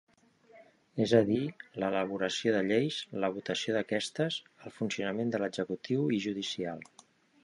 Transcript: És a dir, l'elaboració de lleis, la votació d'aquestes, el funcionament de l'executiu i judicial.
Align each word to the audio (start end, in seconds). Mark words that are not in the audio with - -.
És 1.03 1.11
a 1.17 1.19
dir, 1.25 1.41
l'elaboració 1.83 2.55
de 2.55 2.63
lleis, 2.69 2.97
la 3.25 3.29
votació 3.37 3.75
d'aquestes, 3.75 4.39
el 4.67 4.75
funcionament 4.79 5.35
de 5.37 5.43
l'executiu 5.45 6.09
i 6.19 6.23
judicial. 6.29 6.83